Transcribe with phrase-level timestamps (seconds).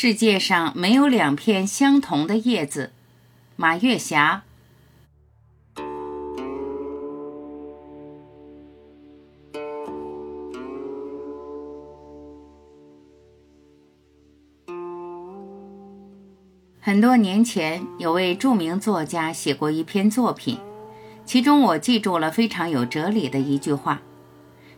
[0.00, 2.92] 世界上没有两片相同的叶子。
[3.56, 4.44] 马月霞。
[16.78, 20.60] 很多年前，有位著名作家写过一篇作品，
[21.24, 24.00] 其中我记住了非常有哲理的一句话：“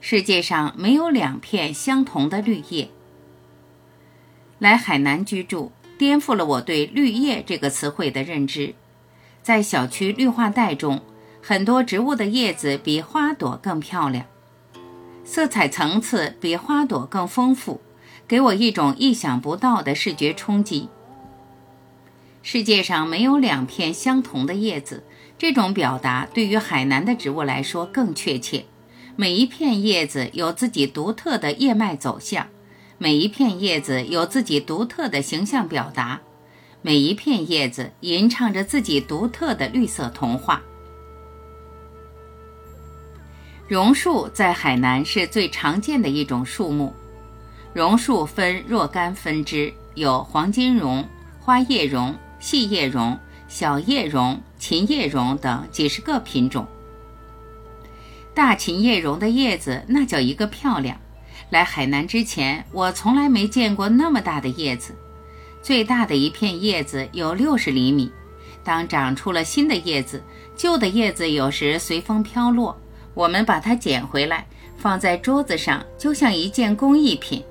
[0.00, 2.88] 世界上没有两片相同的绿叶。”
[4.60, 8.74] 来海南居住，颠覆了我对“绿叶”这个词汇的认知。
[9.42, 11.00] 在小区绿化带中，
[11.42, 14.26] 很多植物的叶子比花朵更漂亮，
[15.24, 17.80] 色彩层次比花朵更丰富，
[18.28, 20.90] 给我一种意想不到的视觉冲击。
[22.42, 25.02] 世界上没有两片相同的叶子，
[25.38, 28.66] 这种表达对于海南的植物来说更确切。
[29.16, 32.46] 每一片叶子有自己独特的叶脉走向，
[33.02, 36.20] 每一片叶子有自己独特的形象表达，
[36.82, 40.60] 每一片叶子吟唱着自己独特的绿色童话。
[43.66, 46.92] 榕树在海南是最常见的一种树木，
[47.72, 51.02] 榕树分若干分支，有黄金榕、
[51.40, 52.14] 花叶榕。
[52.38, 56.66] 细叶榕、小叶榕、琴叶榕等几十个品种。
[58.34, 60.98] 大琴叶榕的叶子那叫一个漂亮。
[61.50, 64.94] 来海南之前，我从来没见过那么大的叶子。
[65.60, 68.10] 最大的一片叶子有六十厘米。
[68.62, 70.22] 当长出了新的叶子，
[70.54, 72.78] 旧的叶子有时随风飘落，
[73.14, 77.42] 我们把它捡回来，放在桌子上，就像一件工艺品。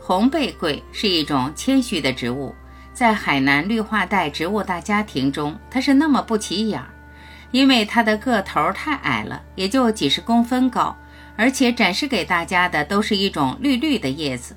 [0.00, 2.54] 红背桂是一种谦虚的植物。
[2.94, 6.88] 在海南绿化带植物大家庭中，它是那么不起眼儿，
[7.50, 10.96] 因为它的个头太矮了，也就几十公分高，
[11.36, 14.56] 而且展示给大家的都是一种绿绿的叶子。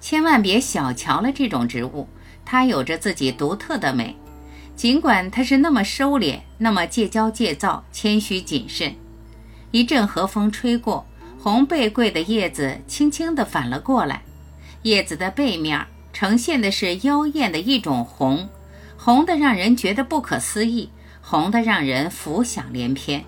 [0.00, 2.08] 千万别小瞧了这种植物，
[2.44, 4.16] 它有着自己独特的美，
[4.74, 8.94] 尽管它是那么收敛，那么戒骄戒躁、谦虚谨慎。
[9.70, 11.06] 一阵和风吹过，
[11.38, 14.22] 红背桂的叶子轻轻地反了过来，
[14.82, 15.86] 叶子的背面。
[16.12, 18.48] 呈现的是妖艳的一种红，
[18.96, 20.90] 红的让人觉得不可思议，
[21.22, 23.24] 红的让人浮想联翩。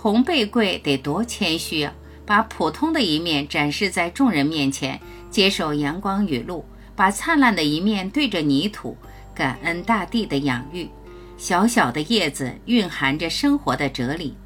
[0.00, 1.92] 红背桂得多谦虚啊，
[2.24, 6.64] 把普通的一面展示在众人面前，接受阳光雨露，
[6.94, 8.96] 把灿烂的一面对着泥土，
[9.34, 10.88] 感恩大地的养育。
[11.36, 14.36] 小小的叶子蕴含着生活的哲理。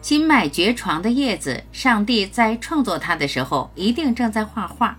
[0.00, 4.96] 金麦蕨床的叶子，上帝在创作它的时候，一定正在画画。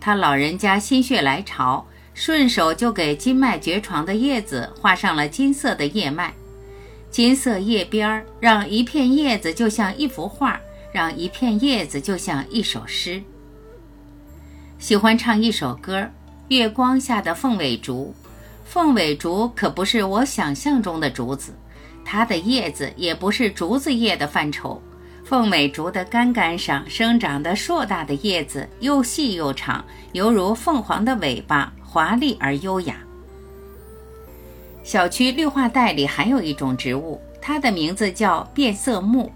[0.00, 6.34] 他老人家心血来潮，顺手就给金麦蕨床的叶子画上了金色的叶脉。
[7.12, 10.58] 金色叶边儿，让一片叶子就像一幅画，
[10.90, 13.22] 让一片叶子就像一首诗。
[14.78, 16.00] 喜欢唱一首歌，
[16.48, 18.14] 《月光下的凤尾竹》。
[18.64, 21.52] 凤尾竹可不是我想象中的竹子。
[22.02, 24.80] 它的叶子也不是竹子叶的范畴，
[25.22, 32.96] 凤尾竹的干干上生长的硕大的叶子，又细又长，犹如凤凰的尾巴，华丽而优雅。
[34.82, 39.30] 小区绿化带里还有一种植物，它的名字叫变色木，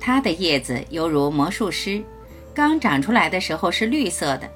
[0.00, 2.02] 它的叶子犹如魔术师，
[2.54, 4.48] 刚长出来的时候是绿色的，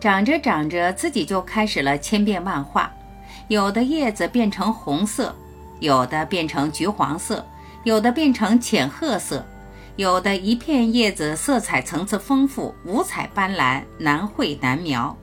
[0.00, 2.92] 长着长着自己就开始了千变万化，
[3.48, 5.34] 有的叶子变成红色。
[5.80, 7.44] 有的变成橘黄色，
[7.82, 9.44] 有的变成浅褐色，
[9.96, 15.14] 有的一片叶子色彩层次丰富，五彩斑斓，难绘难描。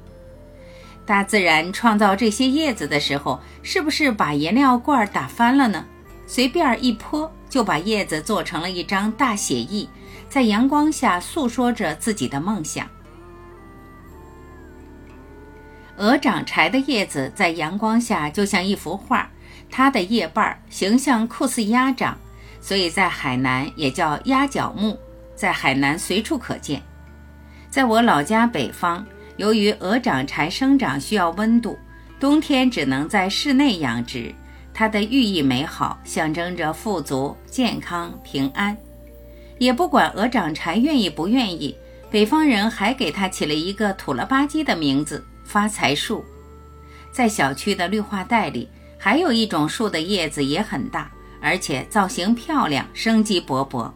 [1.11, 5.83] 大自然创造这些叶子的时候，是不是把颜料罐打翻了呢？
[6.25, 9.89] 随便一泼，就把叶子做成了一张大写意，
[10.29, 12.87] 在阳光下诉说着自己的梦想。
[15.97, 19.29] 鹅掌柴的叶子在阳光下就像一幅画。
[19.69, 22.17] 它的叶瓣形象酷似鸭掌，
[22.61, 24.97] 所以在海南也叫鸭脚木，
[25.35, 26.81] 在海南随处可见。
[27.69, 29.05] 在我老家北方，
[29.37, 31.77] 由于鹅掌柴生长需要温度，
[32.19, 34.33] 冬天只能在室内养殖。
[34.73, 38.75] 它的寓意美好，象征着富足、健康、平安。
[39.57, 41.75] 也不管鹅掌柴愿意不愿意，
[42.09, 46.23] 北方人还给它起了一个土了吧唧的名字——发财树。
[47.11, 48.69] 在小区的绿化带里。
[49.03, 51.09] 还有一种树的叶子也很大，
[51.41, 53.91] 而且造型漂亮，生机勃勃。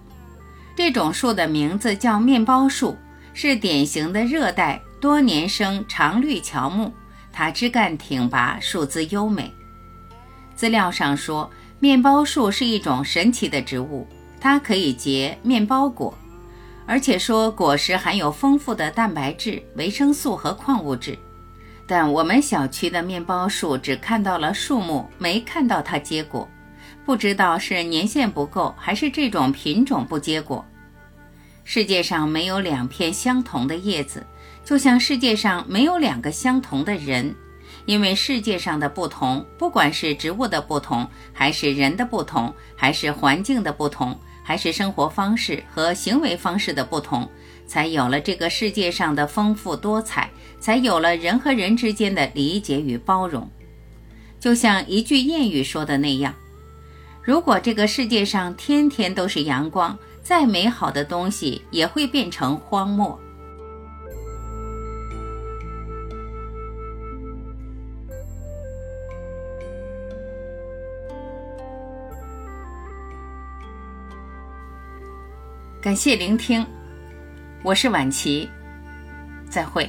[0.76, 2.98] 这种树的名字叫面包树，
[3.32, 6.92] 是典型的热带多年生常绿乔木。
[7.32, 9.54] 它枝干挺拔，树姿优美。
[10.56, 11.48] 资料上说，
[11.80, 14.08] 面包树是一种神奇的植物，
[14.42, 16.12] 它可以结面包果，
[16.88, 21.16] 而且说果实含有丰富的蛋白质、维生素和矿物质。
[21.86, 26.50] 但我们小区的面包树只看到了树木，没看到它结果，
[27.06, 30.66] 不知道是年限不够，还是这种品种不结果。
[31.68, 34.26] 世界上没有两片相同的叶子，
[34.64, 37.36] 就像世界上没有两个相同的人，
[37.88, 47.28] 因为世界上的不同，不管是植物的不同，还是人的不同，还是环境的不同，还是生活方式和行为方式的不同。
[47.68, 50.30] 才有了这个世界上的丰富多彩，
[50.60, 53.50] 才有了人和人之间的理解与包容。
[54.40, 56.32] 就像一句谚语说的那样
[57.24, 63.18] ：“如果这个世界上天天都是阳光，再美好的东西也会变成荒漠。”
[75.80, 76.66] 感谢聆听。
[77.62, 78.50] 我是晚琪，
[79.48, 79.88] 再会。